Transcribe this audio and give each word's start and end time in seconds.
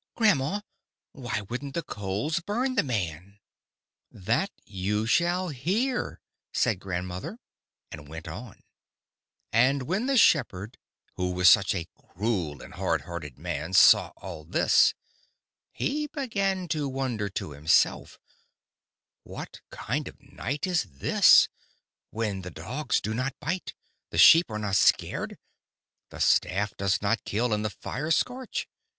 "Grandma, 0.15 0.61
why 1.11 1.41
wouldn't 1.41 1.75
the 1.75 1.83
coals 1.83 2.39
burn 2.39 2.73
the 2.73 2.81
man?" 2.81 3.37
"That 4.09 4.49
you 4.63 5.05
shall 5.05 5.49
hear," 5.49 6.19
said 6.51 6.79
grandmother, 6.79 7.37
and 7.91 8.09
went 8.09 8.27
on: 8.27 8.63
"And 9.53 9.83
when 9.83 10.07
the 10.07 10.17
shepherd, 10.17 10.79
who 11.17 11.33
was 11.33 11.49
such 11.51 11.75
a 11.75 11.85
cruel 11.95 12.63
and 12.63 12.73
hard 12.73 13.01
hearted 13.01 13.37
man, 13.37 13.73
saw 13.73 14.11
all 14.17 14.43
this, 14.43 14.95
he 15.71 16.07
began 16.07 16.67
to 16.69 16.89
wonder 16.89 17.29
to 17.29 17.51
himself: 17.51 18.17
'What 19.21 19.61
kind 19.69 20.07
of 20.07 20.19
a 20.19 20.33
night 20.33 20.65
is 20.65 20.81
this, 20.81 21.47
when 22.09 22.41
the 22.41 22.49
dogs 22.49 23.01
do 23.01 23.13
not 23.13 23.39
bite, 23.39 23.75
the 24.09 24.17
sheep 24.17 24.49
are 24.49 24.57
not 24.57 24.77
scared, 24.77 25.37
the 26.09 26.17
staff 26.19 26.75
does 26.75 27.03
not 27.03 27.23
kill, 27.23 27.53
or 27.53 27.57
the 27.59 27.69
fire 27.69 28.09
scorch? 28.09 28.67